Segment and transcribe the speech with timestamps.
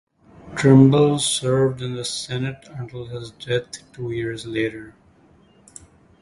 [0.55, 4.95] Trimble served in the Senate until his death two years later.